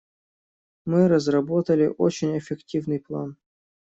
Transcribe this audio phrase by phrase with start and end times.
[0.83, 3.37] Мы разработали очень эффективный план.